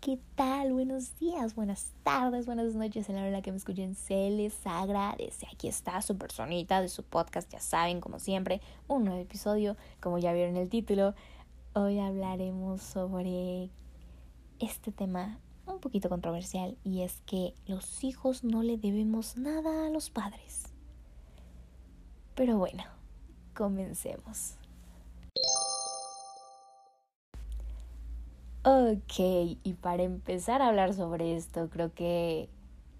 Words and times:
¿qué 0.00 0.18
tal? 0.34 0.72
Buenos 0.72 1.16
días, 1.18 1.54
buenas 1.54 1.92
tardes, 2.02 2.46
buenas 2.46 2.74
noches. 2.74 3.08
En 3.08 3.16
la 3.16 3.26
hora 3.26 3.42
que 3.42 3.52
me 3.52 3.58
escuchen, 3.58 3.94
se 3.94 4.30
les 4.30 4.66
agradece. 4.66 5.46
Aquí 5.52 5.68
está 5.68 6.00
su 6.02 6.16
personita 6.16 6.80
de 6.80 6.88
su 6.88 7.04
podcast, 7.04 7.52
ya 7.52 7.60
saben, 7.60 8.00
como 8.00 8.18
siempre, 8.18 8.60
un 8.88 9.04
nuevo 9.04 9.20
episodio, 9.20 9.76
como 10.00 10.18
ya 10.18 10.32
vieron 10.32 10.56
el 10.56 10.70
título. 10.70 11.14
Hoy 11.74 12.00
hablaremos 12.00 12.82
sobre 12.82 13.70
este 14.58 14.90
tema 14.90 15.38
un 15.66 15.78
poquito 15.78 16.08
controversial 16.08 16.76
y 16.82 17.02
es 17.02 17.20
que 17.26 17.54
los 17.66 18.02
hijos 18.02 18.42
no 18.42 18.62
le 18.62 18.78
debemos 18.78 19.36
nada 19.36 19.86
a 19.86 19.90
los 19.90 20.10
padres. 20.10 20.72
Pero 22.34 22.58
bueno, 22.58 22.84
comencemos. 23.54 24.56
Ok, 28.68 29.20
y 29.62 29.76
para 29.80 30.02
empezar 30.02 30.60
a 30.60 30.66
hablar 30.66 30.92
sobre 30.92 31.36
esto, 31.36 31.70
creo 31.70 31.94
que 31.94 32.48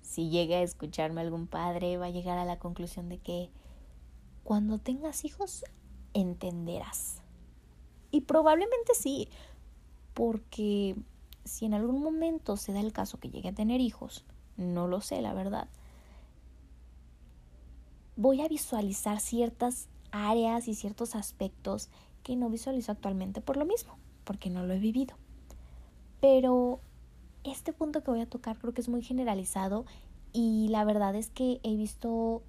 si 0.00 0.30
llega 0.30 0.58
a 0.58 0.62
escucharme 0.62 1.22
algún 1.22 1.48
padre, 1.48 1.96
va 1.96 2.06
a 2.06 2.10
llegar 2.10 2.38
a 2.38 2.44
la 2.44 2.60
conclusión 2.60 3.08
de 3.08 3.18
que 3.18 3.50
cuando 4.44 4.78
tengas 4.78 5.24
hijos, 5.24 5.64
entenderás. 6.14 7.20
Y 8.12 8.20
probablemente 8.20 8.94
sí, 8.94 9.28
porque 10.14 10.94
si 11.44 11.64
en 11.64 11.74
algún 11.74 12.00
momento 12.00 12.56
se 12.56 12.72
da 12.72 12.78
el 12.78 12.92
caso 12.92 13.18
que 13.18 13.30
llegue 13.30 13.48
a 13.48 13.54
tener 13.54 13.80
hijos, 13.80 14.24
no 14.56 14.86
lo 14.86 15.00
sé, 15.00 15.20
la 15.20 15.34
verdad, 15.34 15.66
voy 18.14 18.40
a 18.40 18.46
visualizar 18.46 19.18
ciertas 19.18 19.88
áreas 20.12 20.68
y 20.68 20.76
ciertos 20.76 21.16
aspectos 21.16 21.88
que 22.22 22.36
no 22.36 22.50
visualizo 22.50 22.92
actualmente 22.92 23.40
por 23.40 23.56
lo 23.56 23.64
mismo, 23.64 23.98
porque 24.22 24.48
no 24.48 24.64
lo 24.64 24.72
he 24.72 24.78
vivido. 24.78 25.16
Pero 26.20 26.80
este 27.44 27.72
punto 27.72 28.02
que 28.02 28.10
voy 28.10 28.20
a 28.20 28.28
tocar 28.28 28.58
creo 28.58 28.74
que 28.74 28.80
es 28.80 28.88
muy 28.88 29.02
generalizado 29.02 29.84
y 30.32 30.68
la 30.68 30.84
verdad 30.84 31.14
es 31.14 31.30
que 31.30 31.60
he 31.62 31.76
visto 31.76 32.42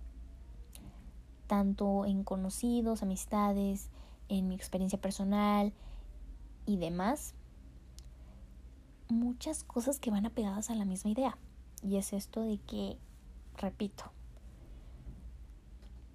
tanto 1.47 2.05
en 2.05 2.23
conocidos, 2.23 3.01
amistades, 3.01 3.89
en 4.29 4.47
mi 4.47 4.55
experiencia 4.55 4.99
personal 4.99 5.73
y 6.65 6.77
demás, 6.77 7.33
muchas 9.09 9.63
cosas 9.63 9.99
que 9.99 10.11
van 10.11 10.25
apegadas 10.25 10.69
a 10.69 10.75
la 10.75 10.85
misma 10.85 11.11
idea. 11.11 11.37
Y 11.81 11.97
es 11.97 12.11
esto 12.11 12.41
de 12.41 12.57
que, 12.57 12.97
repito, 13.55 14.11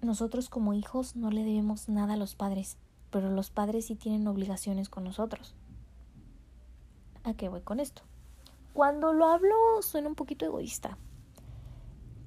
nosotros 0.01 0.49
como 0.49 0.73
hijos 0.73 1.15
no 1.15 1.31
le 1.31 1.43
debemos 1.43 1.89
nada 1.89 2.13
a 2.13 2.17
los 2.17 2.35
padres, 2.35 2.77
pero 3.09 3.31
los 3.31 3.49
padres 3.49 3.85
sí 3.85 3.95
tienen 3.95 4.27
obligaciones 4.27 4.89
con 4.89 5.03
nosotros. 5.03 5.55
¿A 7.25 7.33
qué 7.35 7.47
voy 7.47 7.61
con 7.61 7.79
esto? 7.79 8.01
Cuando 8.73 9.13
lo 9.13 9.27
hablo 9.27 9.55
suena 9.81 10.09
un 10.09 10.15
poquito 10.15 10.45
egoísta, 10.45 10.97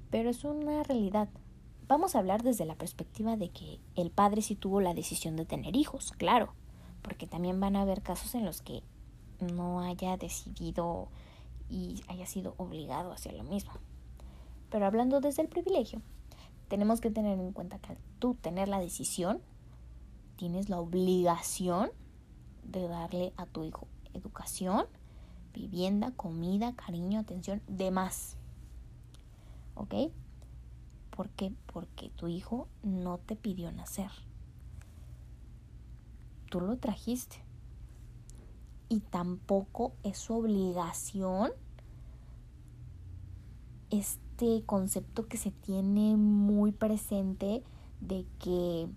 pero 0.09 0.31
es 0.31 0.43
una 0.43 0.81
realidad. 0.81 1.29
Vamos 1.87 2.15
a 2.15 2.19
hablar 2.19 2.41
desde 2.41 2.65
la 2.65 2.73
perspectiva 2.73 3.37
de 3.37 3.49
que 3.49 3.79
el 3.95 4.09
padre 4.09 4.41
sí 4.41 4.55
tuvo 4.55 4.81
la 4.81 4.95
decisión 4.95 5.35
de 5.35 5.45
tener 5.45 5.75
hijos, 5.75 6.13
claro, 6.13 6.55
porque 7.03 7.27
también 7.27 7.59
van 7.59 7.75
a 7.75 7.83
haber 7.83 8.01
casos 8.01 8.33
en 8.33 8.43
los 8.43 8.61
que 8.63 8.81
no 9.53 9.81
haya 9.81 10.17
decidido 10.17 11.09
y 11.69 12.01
haya 12.07 12.25
sido 12.25 12.55
obligado 12.57 13.11
a 13.11 13.15
hacer 13.15 13.33
lo 13.33 13.43
mismo. 13.43 13.73
Pero 14.71 14.87
hablando 14.87 15.21
desde 15.21 15.43
el 15.43 15.47
privilegio, 15.47 16.01
tenemos 16.69 17.01
que 17.01 17.11
tener 17.11 17.37
en 17.39 17.51
cuenta 17.51 17.77
que 17.77 17.91
al 17.91 17.99
tú 18.17 18.33
tener 18.33 18.67
la 18.67 18.79
decisión, 18.79 19.43
tienes 20.37 20.69
la 20.69 20.79
obligación 20.79 21.91
de 22.63 22.87
darle 22.87 23.33
a 23.37 23.45
tu 23.45 23.63
hijo 23.63 23.87
educación, 24.17 24.85
vivienda, 25.53 26.11
comida, 26.11 26.75
cariño, 26.75 27.19
atención, 27.19 27.61
demás. 27.67 28.37
¿Ok? 29.75 29.93
¿Por 31.09 31.29
qué? 31.29 31.53
Porque 31.65 32.09
tu 32.09 32.27
hijo 32.27 32.67
no 32.83 33.17
te 33.17 33.35
pidió 33.35 33.71
nacer. 33.71 34.11
Tú 36.49 36.61
lo 36.61 36.77
trajiste. 36.77 37.37
Y 38.89 39.01
tampoco 39.01 39.93
es 40.03 40.17
su 40.17 40.35
obligación 40.35 41.51
este 43.89 44.63
concepto 44.65 45.27
que 45.27 45.37
se 45.37 45.51
tiene 45.51 46.15
muy 46.15 46.71
presente 46.71 47.63
de 48.01 48.25
que 48.39 48.87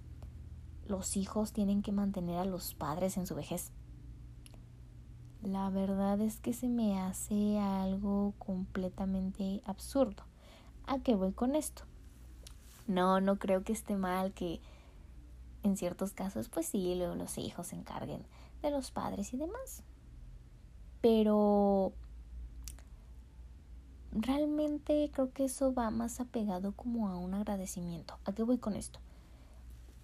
los 0.86 1.16
hijos 1.16 1.52
tienen 1.52 1.82
que 1.82 1.92
mantener 1.92 2.38
a 2.38 2.44
los 2.44 2.74
padres 2.74 3.16
en 3.16 3.26
su 3.26 3.34
vejez. 3.34 3.72
La 5.42 5.70
verdad 5.70 6.20
es 6.20 6.38
que 6.38 6.52
se 6.52 6.68
me 6.68 7.00
hace 7.00 7.58
algo 7.58 8.34
completamente 8.38 9.62
absurdo. 9.64 10.24
¿A 10.86 10.98
qué 10.98 11.14
voy 11.14 11.32
con 11.32 11.54
esto? 11.54 11.84
No, 12.86 13.20
no 13.20 13.38
creo 13.38 13.64
que 13.64 13.72
esté 13.72 13.96
mal 13.96 14.32
que 14.32 14.60
en 15.62 15.78
ciertos 15.78 16.12
casos, 16.12 16.48
pues 16.48 16.66
sí, 16.66 16.94
los 16.94 17.38
hijos 17.38 17.68
se 17.68 17.76
encarguen 17.76 18.22
de 18.60 18.70
los 18.70 18.90
padres 18.90 19.32
y 19.32 19.38
demás. 19.38 19.82
Pero 21.00 21.92
realmente 24.12 25.10
creo 25.12 25.32
que 25.32 25.44
eso 25.44 25.72
va 25.72 25.90
más 25.90 26.20
apegado 26.20 26.72
como 26.72 27.08
a 27.08 27.16
un 27.16 27.32
agradecimiento. 27.32 28.18
¿A 28.26 28.32
qué 28.32 28.42
voy 28.42 28.58
con 28.58 28.76
esto? 28.76 28.98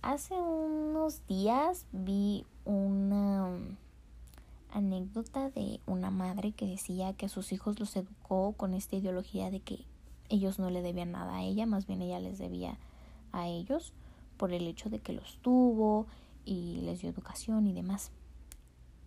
Hace 0.00 0.34
unos 0.34 1.26
días 1.26 1.84
vi 1.92 2.46
una 2.64 3.50
anécdota 4.70 5.50
de 5.50 5.80
una 5.86 6.10
madre 6.10 6.52
que 6.52 6.66
decía 6.66 7.12
que 7.14 7.26
a 7.26 7.30
sus 7.30 7.52
hijos 7.52 7.80
los 7.80 7.96
educó 7.96 8.52
con 8.52 8.74
esta 8.74 8.96
ideología 8.96 9.50
de 9.50 9.60
que 9.60 9.86
ellos 10.28 10.58
no 10.58 10.70
le 10.70 10.82
debían 10.82 11.12
nada 11.12 11.36
a 11.36 11.42
ella, 11.42 11.66
más 11.66 11.86
bien 11.86 12.02
ella 12.02 12.18
les 12.20 12.38
debía 12.38 12.78
a 13.32 13.48
ellos 13.48 13.92
por 14.36 14.52
el 14.52 14.66
hecho 14.66 14.90
de 14.90 14.98
que 14.98 15.12
los 15.12 15.38
tuvo 15.38 16.06
y 16.44 16.80
les 16.82 17.00
dio 17.00 17.10
educación 17.10 17.66
y 17.66 17.72
demás. 17.72 18.10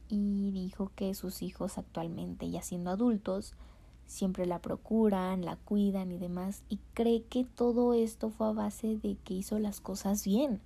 Y 0.08 0.52
dijo 0.52 0.92
que 0.96 1.14
sus 1.14 1.42
hijos 1.42 1.78
actualmente, 1.78 2.50
ya 2.50 2.62
siendo 2.62 2.90
adultos, 2.90 3.54
siempre 4.06 4.46
la 4.46 4.60
procuran, 4.60 5.46
la 5.46 5.56
cuidan 5.56 6.12
y 6.12 6.18
demás, 6.18 6.64
y 6.68 6.80
cree 6.94 7.24
que 7.24 7.44
todo 7.44 7.94
esto 7.94 8.32
fue 8.32 8.48
a 8.48 8.54
base 8.54 8.98
de 8.98 9.18
que 9.24 9.36
hizo 9.36 9.60
las 9.60 9.82
cosas 9.82 10.26
bien, 10.26 10.62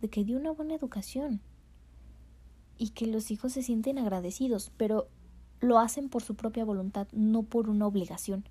de 0.00 0.08
que 0.08 0.24
dio 0.24 0.38
una 0.38 0.50
buena 0.50 0.74
educación 0.74 1.40
y 2.78 2.90
que 2.90 3.06
los 3.06 3.30
hijos 3.30 3.52
se 3.52 3.62
sienten 3.62 3.98
agradecidos, 3.98 4.70
pero 4.76 5.08
lo 5.60 5.78
hacen 5.78 6.08
por 6.08 6.22
su 6.22 6.34
propia 6.34 6.64
voluntad, 6.64 7.06
no 7.12 7.42
por 7.42 7.68
una 7.68 7.86
obligación. 7.86 8.44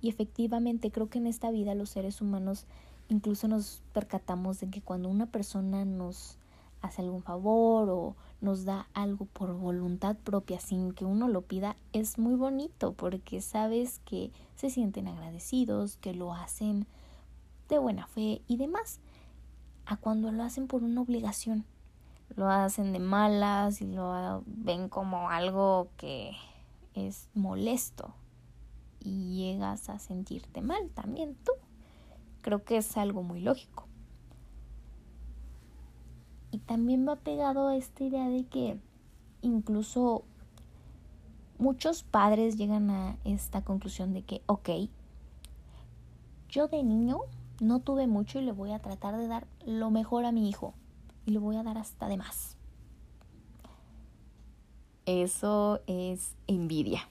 Y 0.00 0.08
efectivamente 0.08 0.90
creo 0.90 1.08
que 1.08 1.18
en 1.18 1.26
esta 1.26 1.50
vida 1.50 1.74
los 1.74 1.90
seres 1.90 2.20
humanos 2.20 2.66
incluso 3.08 3.48
nos 3.48 3.82
percatamos 3.92 4.60
de 4.60 4.70
que 4.70 4.80
cuando 4.80 5.08
una 5.08 5.26
persona 5.26 5.84
nos 5.84 6.38
hace 6.80 7.02
algún 7.02 7.22
favor 7.22 7.88
o 7.90 8.16
nos 8.40 8.64
da 8.64 8.88
algo 8.92 9.26
por 9.26 9.54
voluntad 9.54 10.16
propia 10.16 10.58
sin 10.58 10.92
que 10.92 11.04
uno 11.04 11.28
lo 11.28 11.42
pida, 11.42 11.76
es 11.92 12.18
muy 12.18 12.34
bonito 12.34 12.92
porque 12.92 13.40
sabes 13.40 14.00
que 14.04 14.32
se 14.56 14.68
sienten 14.68 15.06
agradecidos, 15.06 15.96
que 15.98 16.12
lo 16.12 16.34
hacen 16.34 16.86
de 17.68 17.78
buena 17.78 18.06
fe 18.06 18.42
y 18.48 18.56
demás, 18.56 18.98
a 19.86 19.96
cuando 19.96 20.32
lo 20.32 20.42
hacen 20.42 20.66
por 20.66 20.82
una 20.82 21.00
obligación 21.00 21.64
lo 22.36 22.48
hacen 22.48 22.92
de 22.92 22.98
malas 22.98 23.80
y 23.80 23.86
lo 23.86 24.42
ven 24.46 24.88
como 24.88 25.30
algo 25.30 25.88
que 25.96 26.32
es 26.94 27.28
molesto 27.34 28.14
y 29.00 29.36
llegas 29.36 29.88
a 29.88 29.98
sentirte 29.98 30.62
mal 30.62 30.90
también 30.90 31.36
tú. 31.44 31.52
Creo 32.40 32.64
que 32.64 32.78
es 32.78 32.96
algo 32.96 33.22
muy 33.22 33.40
lógico. 33.40 33.86
Y 36.50 36.58
también 36.58 37.06
va 37.08 37.16
pegado 37.16 37.68
a 37.68 37.76
esta 37.76 38.04
idea 38.04 38.28
de 38.28 38.44
que 38.44 38.78
incluso 39.40 40.24
muchos 41.58 42.02
padres 42.02 42.56
llegan 42.56 42.90
a 42.90 43.16
esta 43.24 43.62
conclusión 43.62 44.12
de 44.12 44.22
que, 44.22 44.42
ok, 44.46 44.70
yo 46.48 46.68
de 46.68 46.82
niño 46.82 47.20
no 47.60 47.80
tuve 47.80 48.06
mucho 48.06 48.38
y 48.38 48.44
le 48.44 48.52
voy 48.52 48.72
a 48.72 48.80
tratar 48.80 49.16
de 49.16 49.28
dar 49.28 49.46
lo 49.64 49.90
mejor 49.90 50.24
a 50.24 50.32
mi 50.32 50.48
hijo 50.48 50.74
y 51.24 51.30
le 51.32 51.38
voy 51.38 51.56
a 51.56 51.62
dar 51.62 51.78
hasta 51.78 52.08
de 52.08 52.16
más. 52.16 52.56
Eso 55.06 55.80
es 55.86 56.36
envidia. 56.46 57.08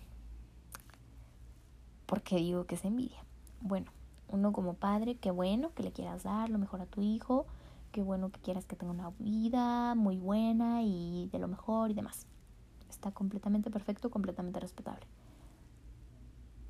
¿Por 2.05 2.21
qué 2.21 2.37
digo 2.37 2.65
que 2.65 2.75
es 2.75 2.85
envidia? 2.85 3.23
Bueno, 3.61 3.91
uno 4.29 4.53
como 4.53 4.75
padre, 4.75 5.15
qué 5.15 5.31
bueno 5.31 5.73
que 5.73 5.83
le 5.83 5.91
quieras 5.91 6.23
dar 6.23 6.49
lo 6.49 6.57
mejor 6.57 6.81
a 6.81 6.85
tu 6.85 7.01
hijo, 7.01 7.45
qué 7.91 8.01
bueno 8.01 8.31
que 8.31 8.39
quieras 8.39 8.65
que 8.65 8.75
tenga 8.75 8.93
una 8.93 9.11
vida 9.19 9.95
muy 9.95 10.17
buena 10.17 10.83
y 10.83 11.29
de 11.31 11.39
lo 11.39 11.47
mejor 11.47 11.91
y 11.91 11.93
demás. 11.93 12.27
Está 12.89 13.11
completamente 13.11 13.69
perfecto, 13.69 14.09
completamente 14.09 14.59
respetable. 14.59 15.05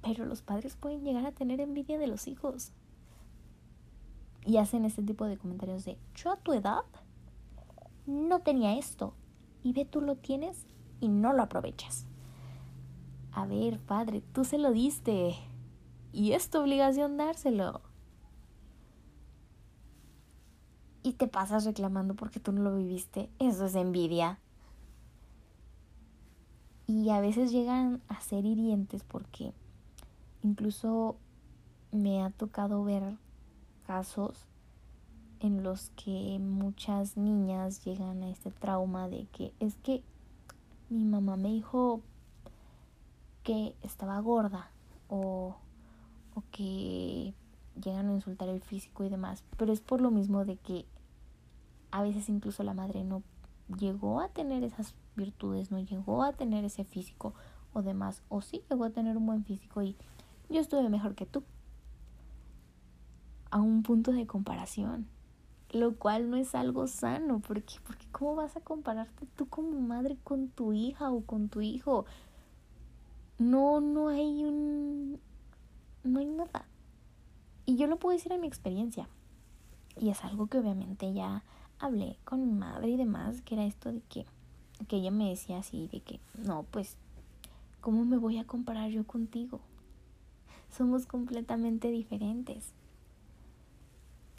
Pero 0.01 0.25
los 0.25 0.41
padres 0.41 0.75
pueden 0.75 1.03
llegar 1.03 1.25
a 1.25 1.31
tener 1.31 1.61
envidia 1.61 1.99
de 1.99 2.07
los 2.07 2.27
hijos. 2.27 2.71
Y 4.43 4.57
hacen 4.57 4.85
este 4.85 5.03
tipo 5.03 5.25
de 5.25 5.38
comentarios 5.38 5.85
de, 5.85 5.99
yo 6.15 6.31
a 6.31 6.38
tu 6.38 6.53
edad 6.53 6.83
no 8.06 8.39
tenía 8.39 8.77
esto 8.77 9.13
y 9.63 9.74
ve 9.74 9.86
tú 9.86 10.01
lo 10.01 10.15
tienes 10.15 10.65
y 11.00 11.09
no 11.09 11.33
lo 11.33 11.44
aprovechas. 11.44 12.06
a 13.33 13.45
ver, 13.45 13.80
padre, 13.80 14.21
tú 14.33 14.44
se 14.44 14.57
lo 14.57 14.71
diste 14.71 15.36
y 16.13 16.33
es 16.33 16.50
tu 16.50 16.59
obligación 16.59 17.18
dárselo. 17.18 17.81
Y 21.03 21.13
te 21.13 21.27
pasas 21.27 21.65
reclamando 21.65 22.15
porque 22.15 22.39
tú 22.39 22.51
no 22.51 22.62
lo 22.62 22.75
viviste. 22.75 23.30
Eso 23.39 23.65
es 23.65 23.75
envidia. 23.75 24.39
Y 26.86 27.09
a 27.09 27.21
veces 27.21 27.51
llegan 27.51 28.01
a 28.07 28.21
ser 28.21 28.45
hirientes 28.45 29.03
porque 29.03 29.53
incluso 30.44 31.15
me 31.92 32.21
ha 32.21 32.30
tocado 32.30 32.83
ver 32.83 33.18
casos 33.88 34.45
en 35.41 35.63
los 35.63 35.89
que 35.95 36.38
muchas 36.39 37.17
niñas 37.17 37.83
llegan 37.83 38.21
a 38.21 38.29
este 38.29 38.51
trauma 38.51 39.09
de 39.09 39.25
que 39.33 39.51
es 39.59 39.75
que 39.77 40.03
mi 40.89 41.03
mamá 41.03 41.35
me 41.35 41.49
dijo 41.49 42.01
que 43.43 43.75
estaba 43.81 44.19
gorda 44.19 44.69
o, 45.09 45.55
o 46.35 46.43
que 46.51 47.33
llegan 47.83 48.09
a 48.09 48.13
insultar 48.13 48.49
el 48.49 48.61
físico 48.61 49.03
y 49.03 49.09
demás, 49.09 49.43
pero 49.57 49.73
es 49.73 49.81
por 49.81 49.99
lo 49.99 50.11
mismo 50.11 50.45
de 50.45 50.57
que 50.57 50.85
a 51.89 52.03
veces 52.03 52.29
incluso 52.29 52.61
la 52.63 52.75
madre 52.75 53.03
no 53.03 53.23
llegó 53.79 54.21
a 54.21 54.27
tener 54.27 54.63
esas 54.63 54.93
virtudes, 55.15 55.71
no 55.71 55.79
llegó 55.79 56.23
a 56.23 56.33
tener 56.33 56.65
ese 56.65 56.83
físico 56.83 57.33
o 57.73 57.81
demás, 57.81 58.21
o 58.29 58.41
sí 58.41 58.61
llegó 58.69 58.85
a 58.85 58.91
tener 58.91 59.17
un 59.17 59.25
buen 59.25 59.43
físico 59.43 59.81
y 59.81 59.95
yo 60.49 60.59
estuve 60.61 60.88
mejor 60.88 61.15
que 61.15 61.25
tú. 61.25 61.43
A 63.49 63.59
un 63.59 63.81
punto 63.83 64.11
de 64.11 64.27
comparación 64.27 65.07
lo 65.71 65.95
cual 65.95 66.29
no 66.29 66.38
es 66.38 66.53
algo 66.56 66.88
sano, 66.88 67.39
porque 67.39 67.75
porque 67.85 68.06
cómo 68.12 68.35
vas 68.35 68.56
a 68.57 68.62
compararte 68.62 69.25
tú 69.35 69.47
como 69.47 69.79
madre 69.79 70.18
con 70.23 70.50
tu 70.50 70.73
hija 70.73 71.12
o 71.12 71.21
con 71.21 71.50
tu 71.50 71.62
hijo? 71.62 72.06
No 73.39 73.81
no 73.81 74.09
hay 74.09 74.44
un 74.44 75.19
no 76.03 76.19
hay 76.19 76.25
nada. 76.25 76.65
Y 77.65 77.77
yo 77.77 77.88
lo 77.88 77.97
puedo 77.97 78.15
decir 78.15 78.31
en 78.31 78.41
mi 78.41 78.47
experiencia. 78.47 79.07
Y 79.97 80.09
es 80.09 80.23
algo 80.23 80.47
que 80.47 80.57
obviamente 80.57 81.13
ya 81.13 81.44
hablé 81.79 82.17
con 82.25 82.45
mi 82.45 82.51
madre 82.51 82.89
y 82.89 82.97
demás, 82.97 83.41
que 83.41 83.56
era 83.56 83.65
esto 83.65 83.91
de 83.91 84.01
que 84.01 84.25
que 84.88 84.97
ella 84.97 85.12
me 85.12 85.29
decía 85.29 85.59
así 85.59 85.88
de 85.91 86.01
que 86.01 86.19
no, 86.44 86.63
pues 86.71 86.97
¿cómo 87.81 88.03
me 88.03 88.17
voy 88.17 88.39
a 88.39 88.45
comparar 88.45 88.89
yo 88.89 89.06
contigo? 89.06 89.59
Somos 90.69 91.06
completamente 91.06 91.89
diferentes 91.91 92.74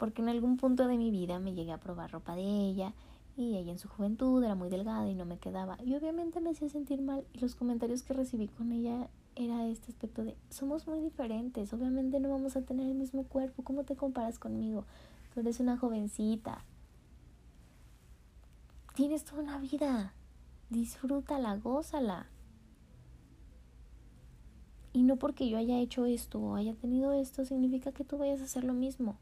porque 0.03 0.21
en 0.21 0.27
algún 0.27 0.57
punto 0.57 0.85
de 0.85 0.97
mi 0.97 1.11
vida 1.11 1.39
me 1.39 1.53
llegué 1.53 1.71
a 1.71 1.79
probar 1.79 2.11
ropa 2.11 2.35
de 2.35 2.41
ella 2.41 2.93
y 3.37 3.55
ella 3.55 3.71
en 3.71 3.79
su 3.79 3.87
juventud 3.87 4.43
era 4.43 4.53
muy 4.53 4.67
delgada 4.67 5.07
y 5.07 5.15
no 5.15 5.23
me 5.23 5.37
quedaba. 5.37 5.77
Y 5.81 5.95
obviamente 5.95 6.41
me 6.41 6.49
hacía 6.49 6.67
sentir 6.67 7.01
mal 7.01 7.25
y 7.31 7.39
los 7.39 7.55
comentarios 7.55 8.03
que 8.03 8.11
recibí 8.11 8.49
con 8.49 8.73
ella 8.73 9.07
era 9.37 9.65
este 9.65 9.93
aspecto 9.93 10.25
de 10.25 10.35
somos 10.49 10.87
muy 10.87 10.99
diferentes, 10.99 11.71
obviamente 11.71 12.19
no 12.19 12.29
vamos 12.29 12.57
a 12.57 12.63
tener 12.63 12.85
el 12.85 12.95
mismo 12.95 13.23
cuerpo, 13.23 13.63
¿cómo 13.63 13.85
te 13.85 13.95
comparas 13.95 14.39
conmigo? 14.39 14.83
Tú 15.33 15.39
eres 15.39 15.61
una 15.61 15.77
jovencita. 15.77 16.65
Tienes 18.95 19.23
toda 19.23 19.41
una 19.41 19.57
vida. 19.57 20.13
Disfrútala, 20.69 21.55
gózala. 21.55 22.27
Y 24.91 25.03
no 25.03 25.15
porque 25.15 25.47
yo 25.47 25.57
haya 25.57 25.79
hecho 25.79 26.05
esto 26.05 26.41
o 26.41 26.55
haya 26.55 26.73
tenido 26.73 27.13
esto 27.13 27.45
significa 27.45 27.93
que 27.93 28.03
tú 28.03 28.17
vayas 28.17 28.41
a 28.41 28.43
hacer 28.43 28.65
lo 28.65 28.73
mismo. 28.73 29.17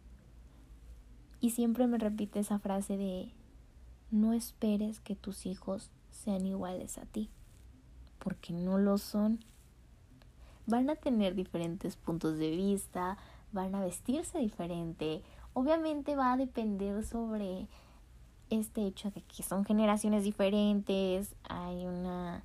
Y 1.41 1.49
siempre 1.49 1.87
me 1.87 1.97
repite 1.97 2.39
esa 2.39 2.59
frase 2.59 2.95
de, 2.97 3.31
no 4.11 4.31
esperes 4.33 4.99
que 4.99 5.15
tus 5.15 5.45
hijos 5.45 5.89
sean 6.11 6.45
iguales 6.45 6.99
a 6.99 7.05
ti, 7.05 7.29
porque 8.19 8.53
no 8.53 8.77
lo 8.77 8.97
son. 8.99 9.39
Van 10.67 10.89
a 10.89 10.95
tener 10.95 11.33
diferentes 11.33 11.95
puntos 11.95 12.37
de 12.37 12.51
vista, 12.51 13.17
van 13.51 13.73
a 13.73 13.81
vestirse 13.81 14.37
diferente. 14.37 15.23
Obviamente 15.53 16.15
va 16.15 16.33
a 16.33 16.37
depender 16.37 17.03
sobre 17.03 17.67
este 18.51 18.85
hecho 18.85 19.09
de 19.09 19.21
que 19.23 19.43
son 19.43 19.65
generaciones 19.65 20.23
diferentes, 20.23 21.35
hay 21.49 21.87
una 21.87 22.43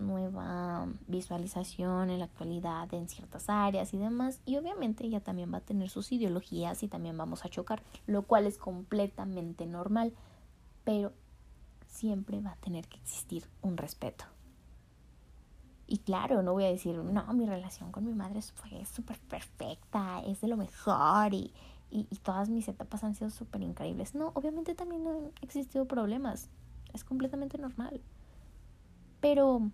nueva 0.00 0.88
visualización 1.06 2.10
en 2.10 2.18
la 2.18 2.24
actualidad 2.26 2.92
en 2.94 3.08
ciertas 3.08 3.48
áreas 3.48 3.94
y 3.94 3.98
demás. 3.98 4.40
Y 4.44 4.56
obviamente 4.56 5.04
ella 5.04 5.20
también 5.20 5.52
va 5.52 5.58
a 5.58 5.62
tener 5.62 5.88
sus 5.90 6.10
ideologías 6.12 6.82
y 6.82 6.88
también 6.88 7.16
vamos 7.16 7.44
a 7.44 7.48
chocar, 7.48 7.82
lo 8.06 8.22
cual 8.22 8.46
es 8.46 8.58
completamente 8.58 9.66
normal, 9.66 10.12
pero 10.84 11.12
siempre 11.86 12.40
va 12.40 12.52
a 12.52 12.56
tener 12.56 12.88
que 12.88 12.98
existir 12.98 13.44
un 13.62 13.76
respeto. 13.76 14.24
Y 15.86 15.98
claro, 15.98 16.42
no 16.42 16.52
voy 16.52 16.64
a 16.64 16.68
decir, 16.68 16.96
no, 16.96 17.32
mi 17.34 17.46
relación 17.46 17.90
con 17.90 18.04
mi 18.04 18.14
madre 18.14 18.40
fue 18.42 18.84
súper 18.84 19.18
perfecta, 19.18 20.22
es 20.24 20.40
de 20.40 20.46
lo 20.46 20.56
mejor 20.56 21.34
y, 21.34 21.52
y, 21.90 22.06
y 22.08 22.16
todas 22.18 22.48
mis 22.48 22.68
etapas 22.68 23.02
han 23.02 23.16
sido 23.16 23.30
súper 23.30 23.62
increíbles. 23.62 24.14
No, 24.14 24.30
obviamente 24.34 24.76
también 24.76 25.06
han 25.08 25.32
existido 25.42 25.86
problemas, 25.86 26.48
es 26.92 27.02
completamente 27.02 27.58
normal. 27.58 28.00
Pero 29.20 29.70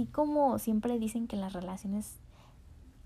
así 0.00 0.06
como 0.06 0.58
siempre 0.58 0.98
dicen 0.98 1.26
que 1.26 1.36
las 1.36 1.52
relaciones 1.52 2.16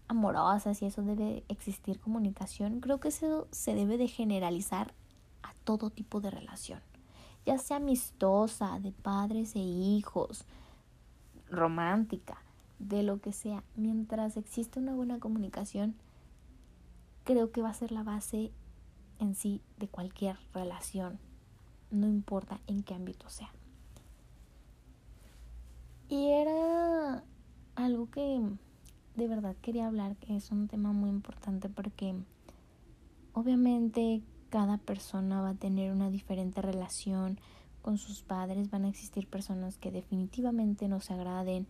amorosas 0.07 0.81
y 0.81 0.87
eso 0.87 1.03
debe 1.03 1.43
existir 1.49 1.99
comunicación, 1.99 2.81
creo 2.81 3.01
que 3.01 3.09
eso 3.09 3.49
se 3.51 3.75
debe 3.75 3.99
de 3.99 4.07
generalizar 4.07 4.95
a 5.43 5.55
todo 5.65 5.91
tipo 5.91 6.21
de 6.21 6.31
relación, 6.31 6.81
ya 7.45 7.59
sea 7.59 7.79
amistosa, 7.79 8.79
de 8.79 8.93
padres 8.93 9.57
e 9.57 9.59
hijos, 9.59 10.45
romántica, 11.51 12.39
de 12.79 13.03
lo 13.03 13.21
que 13.21 13.33
sea, 13.33 13.65
mientras 13.75 14.37
existe 14.37 14.79
una 14.79 14.95
buena 14.95 15.19
comunicación, 15.19 15.97
creo 17.25 17.51
que 17.51 17.63
va 17.63 17.71
a 17.71 17.75
ser 17.75 17.91
la 17.91 18.05
base 18.05 18.53
en 19.19 19.35
sí 19.35 19.63
de 19.79 19.89
cualquier 19.89 20.37
relación, 20.53 21.19
no 21.91 22.07
importa 22.07 22.61
en 22.69 22.85
qué 22.85 22.95
ámbito 22.95 23.29
sea. 23.31 23.51
Y 26.09 26.31
era 26.31 27.25
algo 27.77 28.11
que 28.11 28.41
de 29.17 29.29
verdad 29.29 29.57
quería 29.63 29.87
hablar, 29.87 30.17
que 30.17 30.37
es 30.37 30.51
un 30.51 30.69
tema 30.69 30.93
muy 30.93 31.11
importante 31.11 31.69
porque 31.69 32.15
obviamente 33.33 34.23
cada 34.51 34.79
persona 34.79 35.41
va 35.41 35.51
a 35.51 35.55
tener 35.55 35.93
una 35.93 36.11
diferente 36.11 36.63
relación 36.63 37.39
con 37.83 37.99
sus 37.99 38.23
padres, 38.23 38.71
van 38.71 38.85
a 38.85 38.89
existir 38.89 39.27
personas 39.27 39.77
que 39.79 39.91
definitivamente 39.91 40.89
no 40.89 41.01
se 41.01 41.13
agraden 41.13 41.67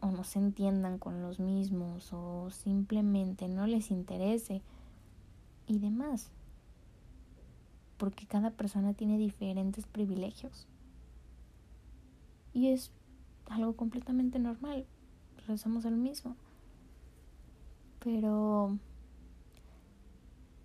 o 0.00 0.10
no 0.10 0.24
se 0.24 0.38
entiendan 0.38 0.98
con 0.98 1.22
los 1.22 1.40
mismos 1.40 2.12
o 2.12 2.50
simplemente 2.50 3.48
no 3.48 3.66
les 3.66 3.90
interese 3.90 4.62
y 5.66 5.78
demás. 5.78 6.30
Porque 7.96 8.26
cada 8.26 8.50
persona 8.50 8.94
tiene 8.94 9.18
diferentes 9.18 9.86
privilegios. 9.86 10.66
Y 12.52 12.68
es 12.68 12.92
algo 13.54 13.74
completamente 13.76 14.38
normal. 14.38 14.86
Rezamos 15.46 15.84
el 15.84 15.96
mismo. 15.96 16.36
Pero 18.00 18.78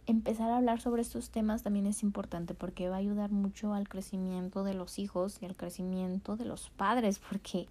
empezar 0.05 0.49
a 0.49 0.57
hablar 0.57 0.81
sobre 0.81 1.01
estos 1.01 1.29
temas 1.29 1.63
también 1.63 1.85
es 1.85 2.03
importante 2.03 2.53
porque 2.53 2.89
va 2.89 2.95
a 2.95 2.99
ayudar 2.99 3.31
mucho 3.31 3.73
al 3.73 3.87
crecimiento 3.87 4.63
de 4.63 4.73
los 4.73 4.99
hijos 4.99 5.37
y 5.41 5.45
al 5.45 5.55
crecimiento 5.55 6.35
de 6.35 6.45
los 6.45 6.69
padres 6.71 7.19
porque 7.19 7.67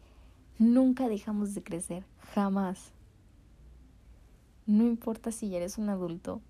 nunca 0.59 1.09
dejamos 1.09 1.55
de 1.55 1.63
crecer, 1.63 2.05
jamás. 2.35 2.93
No 4.67 4.85
importa 4.85 5.33
si 5.33 5.55
eres 5.55 5.79
un 5.79 5.89
adulto, 5.89 6.41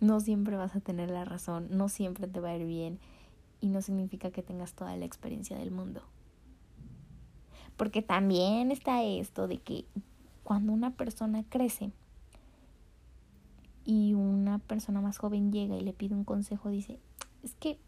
no 0.00 0.20
siempre 0.20 0.56
vas 0.56 0.76
a 0.76 0.80
tener 0.80 1.10
la 1.10 1.24
razón, 1.24 1.68
no 1.70 1.88
siempre 1.88 2.26
te 2.26 2.40
va 2.40 2.50
a 2.50 2.56
ir 2.56 2.66
bien 2.66 2.98
y 3.60 3.68
no 3.68 3.82
significa 3.82 4.30
que 4.30 4.42
tengas 4.42 4.74
toda 4.74 4.96
la 4.96 5.04
experiencia 5.04 5.56
del 5.56 5.70
mundo. 5.70 6.02
Porque 7.78 8.02
también 8.02 8.70
está 8.70 9.02
esto 9.02 9.48
de 9.48 9.56
que 9.56 9.86
cuando 10.44 10.72
una 10.72 10.90
persona 10.90 11.44
crece 11.48 11.92
y 13.84 14.12
una 14.12 14.58
persona 14.58 15.00
más 15.00 15.16
joven 15.16 15.52
llega 15.52 15.76
y 15.76 15.80
le 15.80 15.94
pide 15.94 16.14
un 16.14 16.24
consejo, 16.24 16.68
dice, 16.68 16.98
es 17.42 17.54
que 17.54 17.78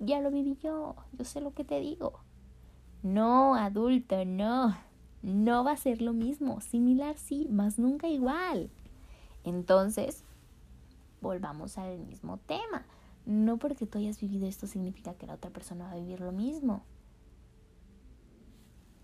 ya 0.00 0.20
lo 0.20 0.32
viví 0.32 0.56
yo, 0.62 0.96
yo 1.12 1.24
sé 1.24 1.40
lo 1.40 1.52
que 1.52 1.62
te 1.64 1.78
digo. 1.78 2.20
No, 3.02 3.54
adulto, 3.54 4.24
no. 4.24 4.76
No 5.22 5.64
va 5.64 5.72
a 5.72 5.76
ser 5.76 6.00
lo 6.00 6.14
mismo. 6.14 6.60
Similar 6.62 7.16
sí, 7.18 7.46
más 7.50 7.78
nunca 7.78 8.08
igual. 8.08 8.70
Entonces, 9.44 10.24
volvamos 11.20 11.76
al 11.76 11.98
mismo 11.98 12.38
tema. 12.38 12.86
No 13.26 13.58
porque 13.58 13.86
tú 13.86 13.98
hayas 13.98 14.18
vivido 14.18 14.46
esto 14.46 14.66
significa 14.66 15.12
que 15.14 15.26
la 15.26 15.34
otra 15.34 15.50
persona 15.50 15.84
va 15.84 15.92
a 15.92 15.96
vivir 15.96 16.20
lo 16.20 16.32
mismo. 16.32 16.82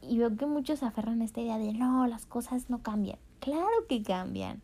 Y 0.09 0.19
veo 0.19 0.37
que 0.37 0.47
muchos 0.47 0.83
aferran 0.83 1.21
a 1.21 1.25
esta 1.25 1.41
idea 1.41 1.59
de 1.59 1.73
no, 1.73 2.07
las 2.07 2.27
cosas 2.27 2.71
no 2.71 2.83
cambian. 2.83 3.19
Claro 3.41 3.87
que 3.89 4.03
cambian. 4.03 4.63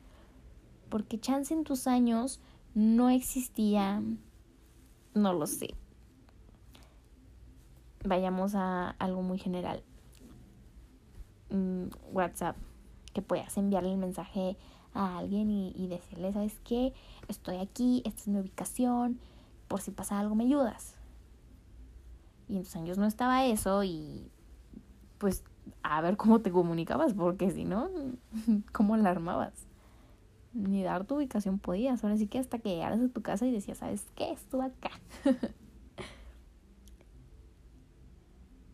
Porque 0.89 1.19
chance 1.19 1.53
en 1.53 1.65
tus 1.65 1.87
años 1.87 2.41
no 2.75 3.11
existía, 3.11 4.03
no 5.15 5.33
lo 5.33 5.47
sé. 5.47 5.75
Vayamos 8.05 8.55
a 8.55 8.91
algo 8.91 9.23
muy 9.23 9.39
general. 9.39 9.83
un 11.51 11.91
WhatsApp 12.13 12.57
que 13.13 13.21
puedas 13.21 13.57
enviarle 13.59 13.93
el 13.93 13.99
mensaje 13.99 14.57
a 14.95 15.19
alguien 15.19 15.51
y, 15.51 15.73
y 15.77 15.87
decirle, 15.87 16.33
¿sabes 16.33 16.59
qué? 16.65 16.95
Estoy 17.29 17.57
aquí, 17.57 18.03
esta 18.07 18.23
es 18.23 18.29
mi 18.29 18.41
ubicación, 18.41 19.21
por 19.69 19.81
si 19.81 19.91
pasa 19.91 20.19
algo 20.19 20.35
me 20.35 20.45
ayudas. 20.45 20.97
Y 22.49 22.57
en 22.57 22.65
tus 22.65 22.77
años 22.77 22.99
no 22.99 23.07
estaba 23.07 23.45
eso 23.45 23.85
y 23.85 24.31
pues 25.23 25.45
a 25.85 26.01
ver 26.01 26.17
cómo 26.17 26.41
te 26.41 26.51
comunicabas, 26.51 27.15
porque 27.15 27.53
si 27.53 27.65
no, 27.65 27.89
¿cómo 28.73 28.97
la 28.97 29.11
armabas? 29.11 29.53
Ni 30.53 30.83
dar 30.83 31.05
tu 31.05 31.15
ubicación 31.15 31.61
podías. 31.61 32.03
Ahora 32.03 32.17
sí 32.17 32.27
que 32.27 32.41
hasta 32.41 32.59
que 32.59 32.71
llegaras 32.71 33.01
a 33.01 33.09
tu 33.09 33.23
casa 33.23 33.47
y 33.47 33.53
decías, 33.53 33.79
¿sabes 33.79 34.05
qué? 34.17 34.33
Estuve 34.33 34.65
acá. 34.65 34.91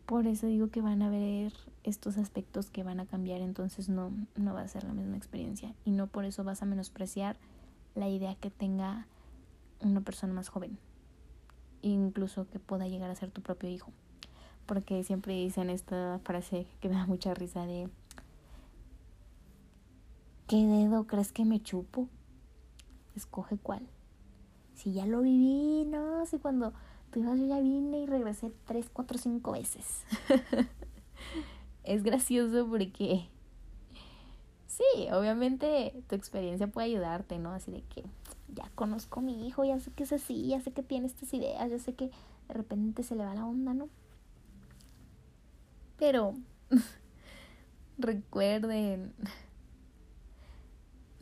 Por 0.07 0.25
eso 0.25 0.47
digo 0.47 0.71
que 0.71 0.81
van 0.81 1.03
a 1.03 1.09
ver 1.11 1.53
estos 1.83 2.17
aspectos 2.17 2.71
que 2.71 2.81
van 2.81 2.99
a 2.99 3.05
cambiar, 3.05 3.41
entonces 3.41 3.87
no, 3.87 4.11
no 4.35 4.55
va 4.55 4.61
a 4.61 4.67
ser 4.67 4.85
la 4.85 4.93
misma 4.95 5.17
experiencia. 5.17 5.75
Y 5.85 5.91
no 5.91 6.07
por 6.07 6.25
eso 6.25 6.43
vas 6.43 6.63
a 6.63 6.65
menospreciar 6.65 7.37
la 7.93 8.09
idea 8.09 8.33
que 8.33 8.49
tenga 8.49 9.05
una 9.81 10.01
persona 10.01 10.33
más 10.33 10.49
joven. 10.49 10.79
Incluso 11.83 12.49
que 12.49 12.57
pueda 12.57 12.87
llegar 12.87 13.11
a 13.11 13.15
ser 13.15 13.29
tu 13.29 13.43
propio 13.43 13.69
hijo. 13.69 13.91
Porque 14.69 15.03
siempre 15.03 15.33
dicen 15.33 15.71
esta 15.71 16.19
frase 16.23 16.67
que 16.79 16.89
me 16.89 16.95
da 16.95 17.07
mucha 17.07 17.33
risa 17.33 17.65
de 17.65 17.89
¿Qué 20.47 20.57
dedo 20.57 21.07
crees 21.07 21.31
que 21.31 21.43
me 21.43 21.59
chupo? 21.59 22.07
Escoge 23.15 23.57
cuál. 23.57 23.87
Si 24.75 24.93
ya 24.93 25.07
lo 25.07 25.21
viví, 25.21 25.85
no, 25.85 26.23
si 26.27 26.37
cuando 26.37 26.71
tú 27.09 27.23
yo 27.23 27.35
ya 27.47 27.59
vine 27.59 28.01
y 28.01 28.05
regresé 28.05 28.51
tres, 28.65 28.91
cuatro, 28.93 29.17
cinco 29.17 29.53
veces. 29.53 30.03
es 31.83 32.03
gracioso 32.03 32.67
porque 32.69 33.27
sí, 34.67 35.07
obviamente 35.11 35.95
tu 36.07 36.13
experiencia 36.13 36.67
puede 36.67 36.89
ayudarte, 36.89 37.39
¿no? 37.39 37.53
Así 37.53 37.71
de 37.71 37.81
que 37.81 38.03
ya 38.53 38.69
conozco 38.75 39.21
a 39.21 39.23
mi 39.23 39.47
hijo, 39.47 39.63
ya 39.65 39.79
sé 39.79 39.89
que 39.93 40.03
es 40.03 40.13
así, 40.13 40.45
ya 40.49 40.61
sé 40.61 40.71
que 40.73 40.83
tiene 40.83 41.07
estas 41.07 41.33
ideas, 41.33 41.71
ya 41.71 41.79
sé 41.79 41.95
que 41.95 42.11
de 42.47 42.53
repente 42.53 43.01
se 43.01 43.15
le 43.15 43.25
va 43.25 43.33
la 43.33 43.47
onda, 43.47 43.73
¿no? 43.73 43.89
Pero 45.99 46.33
recuerden, 47.97 49.13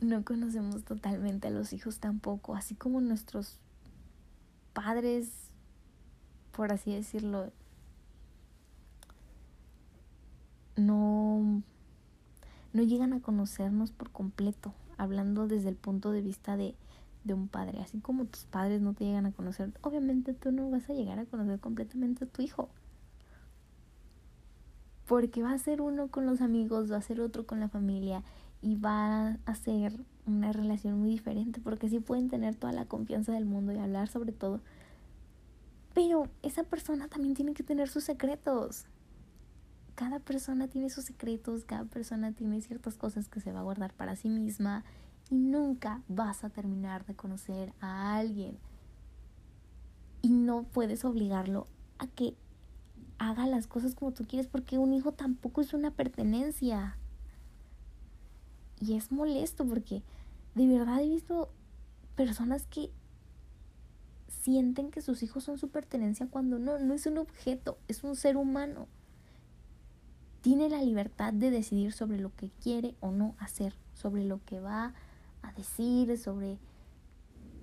no 0.00 0.24
conocemos 0.24 0.84
totalmente 0.84 1.48
a 1.48 1.50
los 1.50 1.72
hijos 1.72 1.98
tampoco, 1.98 2.54
así 2.54 2.74
como 2.74 3.00
nuestros 3.00 3.58
padres 4.72 5.48
por 6.58 6.72
así 6.72 6.92
decirlo, 6.92 7.52
no, 10.74 11.62
no 12.72 12.82
llegan 12.82 13.12
a 13.12 13.20
conocernos 13.20 13.92
por 13.92 14.10
completo, 14.10 14.74
hablando 14.96 15.46
desde 15.46 15.68
el 15.68 15.76
punto 15.76 16.10
de 16.10 16.20
vista 16.20 16.56
de, 16.56 16.74
de 17.22 17.34
un 17.34 17.46
padre, 17.46 17.78
así 17.80 18.00
como 18.00 18.24
tus 18.24 18.42
padres 18.42 18.80
no 18.80 18.92
te 18.92 19.04
llegan 19.04 19.26
a 19.26 19.30
conocer, 19.30 19.72
obviamente 19.82 20.34
tú 20.34 20.50
no 20.50 20.68
vas 20.68 20.90
a 20.90 20.94
llegar 20.94 21.20
a 21.20 21.26
conocer 21.26 21.60
completamente 21.60 22.24
a 22.24 22.26
tu 22.26 22.42
hijo. 22.42 22.68
Porque 25.08 25.42
va 25.42 25.52
a 25.52 25.58
ser 25.58 25.80
uno 25.80 26.06
con 26.08 26.26
los 26.26 26.40
amigos, 26.40 26.92
va 26.92 26.98
a 26.98 27.02
ser 27.02 27.20
otro 27.20 27.46
con 27.46 27.58
la 27.58 27.68
familia 27.68 28.22
y 28.62 28.76
va 28.76 29.38
a 29.44 29.54
ser 29.54 29.92
una 30.26 30.52
relación 30.52 31.00
muy 31.00 31.10
diferente 31.10 31.60
porque 31.60 31.88
sí 31.88 32.00
pueden 32.00 32.28
tener 32.28 32.54
toda 32.54 32.72
la 32.72 32.84
confianza 32.84 33.32
del 33.32 33.46
mundo 33.46 33.72
y 33.72 33.78
hablar 33.78 34.08
sobre 34.08 34.32
todo, 34.32 34.60
pero 35.94 36.28
esa 36.42 36.62
persona 36.64 37.08
también 37.08 37.34
tiene 37.34 37.54
que 37.54 37.62
tener 37.62 37.88
sus 37.88 38.04
secretos. 38.04 38.84
Cada 39.94 40.20
persona 40.20 40.68
tiene 40.68 40.90
sus 40.90 41.04
secretos, 41.04 41.64
cada 41.64 41.84
persona 41.84 42.30
tiene 42.30 42.60
ciertas 42.60 42.96
cosas 42.96 43.28
que 43.28 43.40
se 43.40 43.50
va 43.50 43.60
a 43.60 43.64
guardar 43.64 43.92
para 43.94 44.14
sí 44.14 44.28
misma 44.28 44.84
y 45.28 45.34
nunca 45.34 46.02
vas 46.06 46.44
a 46.44 46.50
terminar 46.50 47.04
de 47.06 47.16
conocer 47.16 47.72
a 47.80 48.16
alguien. 48.16 48.58
Y 50.22 50.30
no 50.30 50.64
puedes 50.64 51.04
obligarlo 51.04 51.66
a 51.98 52.06
que 52.06 52.36
haga 53.18 53.46
las 53.46 53.66
cosas 53.66 53.94
como 53.94 54.12
tú 54.12 54.24
quieres 54.24 54.46
porque 54.46 54.78
un 54.78 54.92
hijo 54.92 55.12
tampoco 55.12 55.60
es 55.60 55.74
una 55.74 55.90
pertenencia. 55.90 56.96
Y 58.80 58.94
es 58.94 59.10
molesto 59.10 59.66
porque 59.66 60.02
de 60.54 60.66
verdad 60.66 61.02
he 61.02 61.08
visto 61.08 61.50
personas 62.14 62.66
que 62.66 62.90
sienten 64.28 64.90
que 64.90 65.02
sus 65.02 65.22
hijos 65.22 65.44
son 65.44 65.58
su 65.58 65.68
pertenencia 65.68 66.26
cuando 66.28 66.58
no, 66.58 66.78
no 66.78 66.94
es 66.94 67.06
un 67.06 67.18
objeto, 67.18 67.78
es 67.88 68.04
un 68.04 68.16
ser 68.16 68.36
humano. 68.36 68.86
Tiene 70.40 70.68
la 70.68 70.82
libertad 70.82 71.32
de 71.32 71.50
decidir 71.50 71.92
sobre 71.92 72.18
lo 72.18 72.34
que 72.34 72.50
quiere 72.62 72.94
o 73.00 73.10
no 73.10 73.34
hacer, 73.38 73.74
sobre 73.94 74.24
lo 74.24 74.44
que 74.44 74.60
va 74.60 74.94
a 75.42 75.52
decir, 75.52 76.16
sobre 76.16 76.58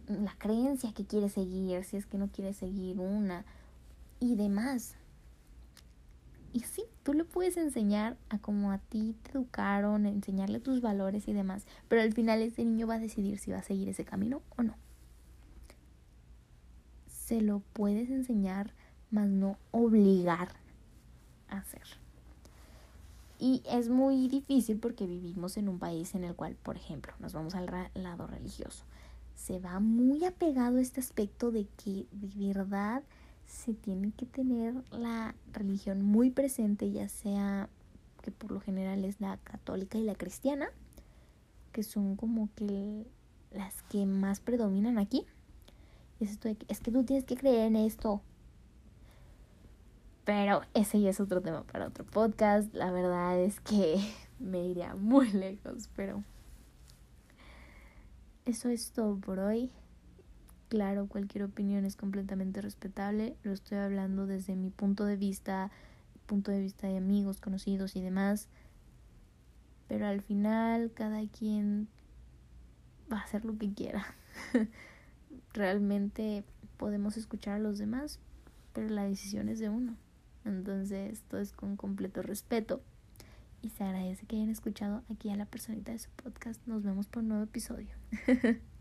la 0.08 0.36
creencia 0.38 0.94
que 0.94 1.06
quiere 1.06 1.30
seguir, 1.30 1.84
si 1.84 1.98
es 1.98 2.06
que 2.06 2.18
no 2.18 2.28
quiere 2.28 2.54
seguir 2.54 3.00
una 3.00 3.46
y 4.20 4.36
demás. 4.36 4.96
Y 6.56 6.62
sí, 6.62 6.86
tú 7.04 7.14
le 7.14 7.26
puedes 7.26 7.58
enseñar 7.58 8.16
a 8.30 8.40
cómo 8.40 8.72
a 8.72 8.78
ti 8.78 9.14
te 9.24 9.32
educaron, 9.32 10.06
enseñarle 10.06 10.62
tus 10.62 10.80
valores 10.80 11.28
y 11.28 11.34
demás, 11.34 11.68
pero 11.90 12.02
al 12.02 12.14
final 12.14 12.42
ese 12.42 12.64
niño 12.64 12.88
va 12.88 12.96
a 12.96 13.00
decidir 13.00 13.38
si 13.40 13.52
va 13.52 13.58
a 13.58 13.64
seguir 13.64 13.90
ese 13.90 14.06
camino 14.06 14.42
o 14.56 14.64
no 14.64 14.76
se 17.26 17.42
lo 17.42 17.60
puedes 17.74 18.12
enseñar, 18.12 18.72
mas 19.10 19.28
no 19.28 19.58
obligar 19.72 20.50
a 21.50 21.58
hacer. 21.58 21.82
Y 23.40 23.64
es 23.66 23.90
muy 23.90 24.28
difícil 24.28 24.78
porque 24.78 25.08
vivimos 25.08 25.58
en 25.58 25.68
un 25.68 25.80
país 25.80 26.14
en 26.14 26.24
el 26.24 26.36
cual, 26.36 26.56
por 26.56 26.78
ejemplo, 26.78 27.14
nos 27.20 27.34
vamos 27.34 27.56
al 27.56 27.66
lado 27.96 28.28
religioso. 28.28 28.86
Se 29.36 29.60
va 29.60 29.80
muy 29.80 30.24
apegado 30.24 30.78
a 30.78 30.82
este 30.82 31.00
aspecto 31.00 31.52
de 31.52 31.66
que 31.84 32.06
de 32.12 32.54
verdad 32.54 33.04
se 33.46 33.74
tiene 33.74 34.12
que 34.12 34.25
tener 34.25 34.74
la 34.92 35.36
religión 35.54 36.02
muy 36.02 36.32
presente, 36.32 36.92
ya 36.92 37.10
sea 37.10 37.70
que 38.22 38.32
por 38.32 38.52
lo 38.52 38.60
general 38.60 39.06
es 39.06 39.22
la 39.22 39.38
católica 39.38 39.98
y 39.98 40.04
la 40.04 40.16
cristiana, 40.16 40.70
que 41.72 41.84
son 41.84 42.16
como 42.16 42.50
que 42.56 43.06
las 43.52 43.84
que 43.84 44.06
más 44.06 44.40
predominan 44.40 44.98
aquí. 44.98 45.25
Es, 46.20 46.40
es 46.68 46.80
que 46.80 46.92
tú 46.92 47.04
tienes 47.04 47.25
que 47.25 47.36
creer 47.36 47.68
en 47.68 47.75
esto. 47.75 48.22
Pero 50.24 50.62
ese 50.74 51.00
ya 51.00 51.12
es 51.12 51.20
otro 51.20 51.42
tema 51.42 51.64
para 51.64 51.88
otro 51.88 52.04
podcast. 52.04 52.74
La 52.74 52.92
verdad 52.92 53.40
es 53.40 53.60
que 53.60 53.98
me 54.40 54.66
iría 54.66 54.96
muy 54.96 55.32
lejos, 55.32 55.90
pero 55.96 56.24
eso 58.46 58.70
es 58.70 58.92
todo 58.92 59.18
por 59.18 59.40
hoy. 59.40 59.72
Claro, 60.70 61.08
cualquier 61.08 61.44
opinión 61.44 61.86
es 61.86 61.96
completamente 61.96 62.62
respetable. 62.62 63.36
Lo 63.44 63.52
estoy 63.52 63.78
hablando 63.78 64.26
desde 64.26 64.56
mi 64.56 64.70
punto 64.70 65.06
de 65.06 65.16
vista, 65.16 65.72
punto 66.26 66.52
de 66.52 66.62
vista 66.62 66.88
de 66.88 66.98
amigos, 66.98 67.40
conocidos 67.40 67.96
y 67.96 68.02
demás. 68.02 68.48
Pero 69.88 70.08
al 70.08 70.22
final 70.22 70.92
cada 70.94 71.22
quien 71.28 71.88
va 73.12 73.20
a 73.20 73.24
hacer 73.24 73.46
lo 73.46 73.58
que 73.58 73.74
quiera. 73.74 74.06
realmente 75.54 76.44
podemos 76.78 77.18
escuchar 77.18 77.56
a 77.56 77.60
los 77.60 77.78
demás, 77.78 78.20
pero 78.74 78.90
la 78.90 79.04
decisión 79.04 79.50
es 79.50 79.60
de 79.60 79.70
uno. 79.70 79.96
Entonces, 80.44 81.14
esto 81.14 81.38
es 81.38 81.52
con 81.52 81.76
completo 81.76 82.22
respeto. 82.22 82.82
Y 83.62 83.70
se 83.70 83.84
agradece 83.84 84.28
que 84.28 84.36
hayan 84.36 84.50
escuchado 84.50 85.04
aquí 85.10 85.30
a 85.32 85.36
la 85.36 85.46
personita 85.46 85.92
de 85.92 86.00
su 86.00 86.10
podcast. 86.12 86.62
Nos 86.68 86.84
vemos 86.84 87.08
por 87.08 87.24
un 87.24 87.30
nuevo 87.30 87.44
episodio. 87.44 87.96